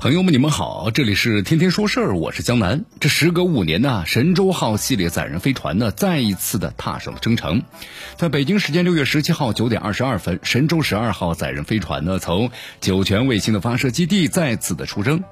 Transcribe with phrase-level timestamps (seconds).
[0.00, 2.86] 朋友们，你们好，这里是天天说事儿，我是江南。
[3.00, 7.64] 这时隔五年呢，神舟号系列载人飞船呢，再一次的踏上了征程。
[8.16, 15.22] 在北京时间六月十七号九点二十二分，神舟十二号载人飞船呢，从酒泉卫星的发射基地再次的出征。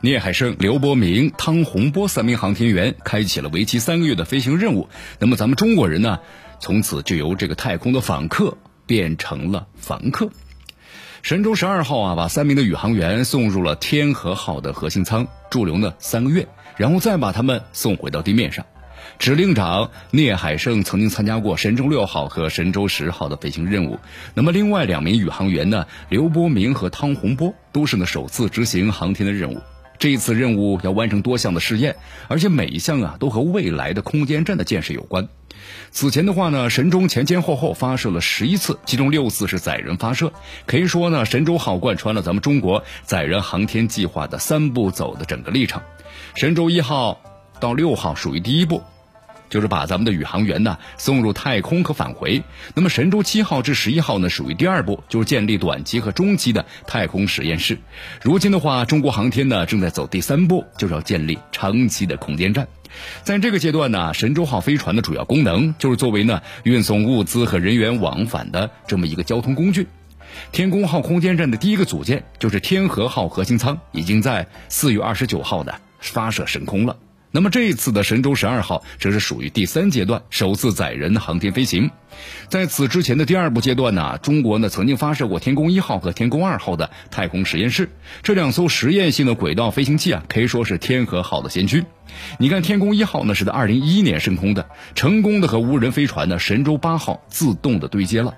[0.00, 4.88] 聂海胜、刘伯明、汤洪波三名航天员开启了为期三个月的飞行任务。
[5.20, 6.18] 那么，咱们中国人呢，
[6.58, 10.28] 从此就由这个太空的访客变成了房客。
[11.22, 18.66] 神舟十二号啊，把三名的宇航员送入了天河号的核心舱驻留呢三个月，然后再把他们送回到地面上。
[19.20, 24.00] 指令长聂海胜曾经参加过神舟六号和神舟十号的飞行任务，
[24.34, 29.60] 那么另外两名宇航员呢，刘伯明和汤洪波都是呢首次执行航天的任务。
[30.02, 31.94] 这一次任务要完成多项的试验，
[32.26, 35.28] 而且每一项啊都和未来的空间站的建设有关。
[35.92, 40.32] 此前的话呢，神舟前前后后发射了十一次，其中六次是载人发射。
[40.66, 45.80] 可以说呢，神舟号贯穿了咱们中国载人航天计划的三步走的整个历程。
[46.34, 47.20] 神舟一号
[47.60, 48.82] 到六号属于第一步。
[49.52, 52.42] 就是把咱们的宇航员呢送入太空和返回。
[52.74, 57.78] 那么神舟七号至十一号呢属于第二步，就是建立短期和中期的太空实验室。
[58.22, 62.66] 如今的话，中国航天呢正在走第三步，就是要建立长期的空间站。
[63.22, 69.86] 在这个阶段呢，神舟号飞船的主要功能就是作为呢运送物资和人员往返的这么一个交通工具。
[70.50, 76.96] 天宫号空间站的第一个组件就是天和号核心舱，已经在四月二十九号呢发射升空了。
[77.34, 81.90] 那么这一次的神舟十二号，则是属于第三阶段，首次载人航天飞行。
[82.48, 87.88] 在此之前的第二步阶段呢，中国呢曾经发射过天宫一号和天宫二号的太空实验室，
[88.22, 91.84] 这两艘实验性的轨道飞行器啊，可以说是天和号的先驱。
[92.38, 98.34] 你看天宫一号呢是在二零一一年升空的，成功的和无人飞船呢神舟八号自动的对接了，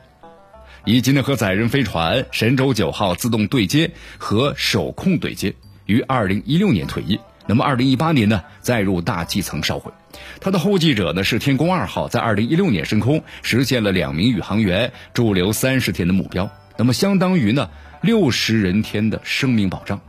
[0.85, 5.53] 以及呢和载人飞船神舟九号自动对接和手控对接，
[5.87, 7.19] 于二零一六年退役。
[7.47, 9.93] 那么，二零一八年呢，再入大气层烧毁。
[10.41, 16.51] 它的后继者呢是天宫二号，在二零一六年升空，实现了两名宇航员驻留三十天的目标。
[16.79, 17.69] 那么，相当于呢
[18.01, 20.01] 六十人天的生命保障。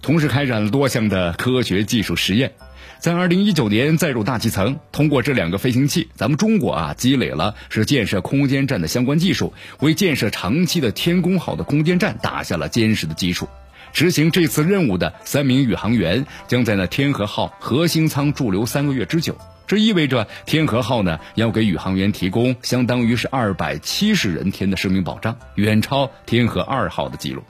[0.00, 2.52] 同时开展了多项的科学技术实验，
[2.98, 4.78] 在二零一九年再入大气层。
[4.92, 13.46] 通过这两个飞行器，咱们中国啊积累了是建设空间站的相关技术，为建设长期的天宫号的空间站打下了坚实的基础。
[13.92, 19.36] 执行这次任务的三名宇航员将在那天河号核心舱驻留三个月之久，
[19.66, 27.42] 这意味着天河号呢要给宇航员提供相当于是二百七十人天的生命保障，远超天河二号的记录。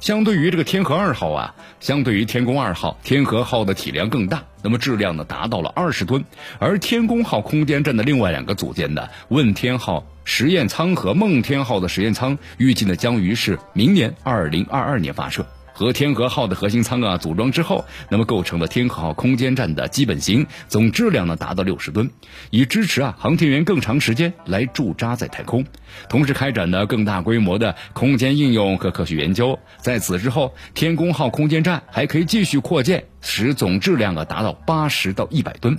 [0.00, 6.24] 相对于这个天河二号啊，相对于天宫二号，天河号的体量更大，那么质量呢达到了二十吨，
[6.58, 15.46] 而天宫号空间站的另外两个组件的问天号实验舱和梦天号的实验舱，预计呢将于是明年二零二二年发射。
[15.78, 22.10] 和天河号的核心舱啊组装之后，那么构成了天河号空间站的基本型，总质量呢达到六十吨，
[22.50, 25.64] 以支持啊航天员更长时间来驻扎在太空，
[26.08, 29.56] 同时开展呢更大规模的空间应用和科学研究。
[29.80, 35.78] 在此之后，天宫号空间站还可以继续扩建，使总质量啊达到八十到一百吨。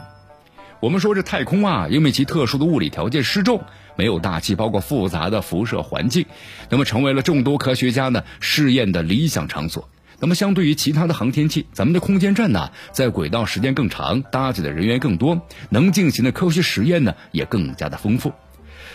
[0.82, 3.62] 我们说这太空啊，因为其特殊的物理条件失重，
[3.98, 6.26] 没有大气，包括复杂的辐射环境，
[6.70, 9.90] 那么成为了众多科学家呢试验的理想场所。
[10.22, 18.32] 那么相对于其他的航天器，咱们的空间站呢，在轨道时间更长，搭载的人员更多，能进行的科学实验呢也更加的丰富。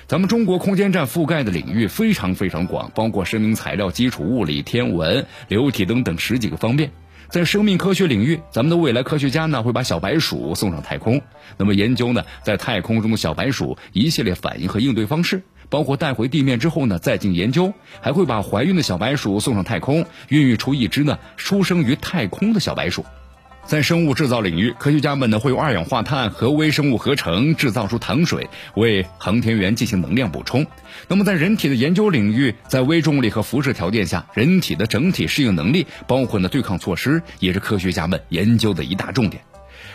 [0.07, 6.91] 咱们中国空间站覆盖的领域非常非常广，包括生命材料、基础物理、天文、流体等等十几个方面。
[7.29, 11.21] 在生命科学领域，咱们的未来科学家呢会把小白鼠送上太空，
[11.57, 23.05] 那么研究呢在太空中的小白鼠一系列反应和应对方式，包括带回地面之后呢再进研究，还会把怀孕的小白鼠送上太空，孕育出一只呢出生于太空的小白鼠。
[23.67, 30.67] 在生物制造领域，科学家们呢会用二氧化碳和微生物合成制造出糖水，为航天员进行能量补充。
[31.09, 39.43] 那么在人体的研究领域，在微重力和辐射条件下，人体的整体适应能力，包括呢对抗措施，也是科学家们研究的一大重点。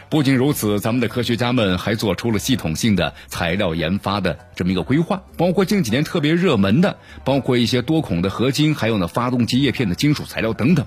[0.10, 10.83] 不仅如此，咱们的科学家们还做出了系统性的材料研发的这么一个规划，包括近几年特别热门的，包括一些多孔的合金，还有呢发动机叶片的金属材料等等。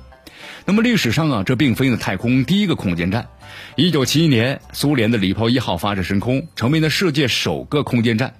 [0.64, 3.28] 那么历史上啊，这并非呢太空第一个空间站。
[3.76, 8.34] 一九七一年，苏联的礼炮一号发射升空，成为了世界首个空间站。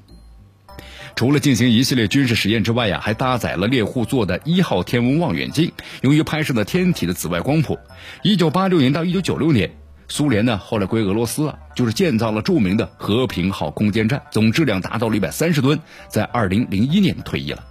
[1.15, 5.71] 除了进行一系列军事实验之外呀，还搭载了猎户座的一号天文望远镜，
[6.01, 7.79] 用于拍摄的天体的紫外光谱。
[8.23, 9.71] 一九八六年到一九九六年，
[10.09, 15.79] 苏联呢后来归俄罗斯了，就是建造了著名的和平号空间站，总质量达到了一百三十吨，
[16.09, 17.63] 在二零零一年退役了。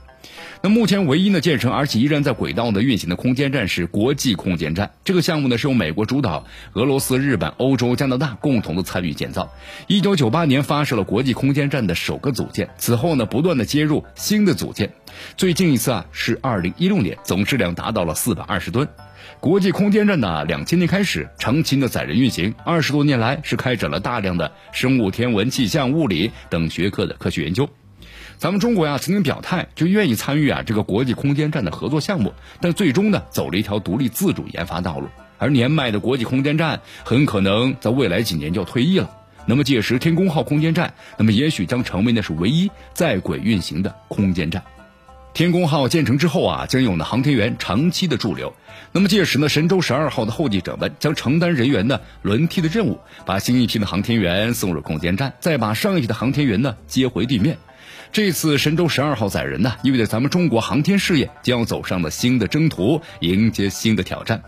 [0.63, 4.91] 那目前唯一呢建成而且依然在轨道的运行的空间站是国际空间站。
[5.03, 9.51] 这个项目呢是由美国主导，俄罗斯、日本、欧洲、加拿大共同的参与建造。
[9.87, 14.93] 一九九八年发射了国际空间站的首个组件，此后呢不断的接入新的组件。
[15.35, 18.87] 最近一次啊是二零一六年，总质量达到了四百二十吨。
[19.39, 27.67] 国际空间站呢两千年开始长期的载人运行，二十多年来是开展了大量的生物、天文、气象、物理等学科的科学研究。
[28.41, 35.09] 咱们中国呀，曾经表态就愿意参与啊这个国际空间站的合作项目，但最终呢走了一条独立自主研发道路。
[35.37, 39.11] 而年迈的国际空间站很可能在未来几年就要退役了。
[39.45, 44.63] 那么届时天宫号空间站，那么也许将成为那是唯一在轨运行的空间站。
[45.35, 48.51] 天宫号建成之后啊，将有呢航天员长期的驻留。
[48.91, 57.59] 那么届时呢，神舟十二号的后继者们将承担人员的轮替的任务，把新一批的航天员送入空间站，再把上一批的航天员呢接回地面。
[58.11, 64.43] 这次神舟十二号载人呢，意味着咱们中国航天事业将要走上了新的征途，迎接新的挑战。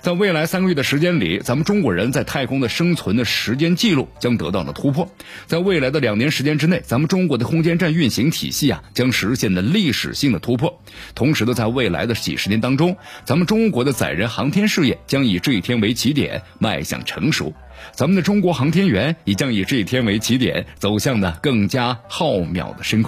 [0.00, 5.10] 在未来三个月的时间里，咱们中国人在太空的生存的时间记录将得到了突破。
[5.46, 10.80] 在未来的两年时间之内，咱们中国的空间站运行体系啊，将实现了历史性的突破。
[11.16, 17.52] 同时呢，在未来的几十年当中，咱们中国的载人航天事业将以这一天为起点，迈向成熟。
[17.92, 23.07] 咱们的中国航天员也将以这一天为起点，走向呢更加浩渺的深空。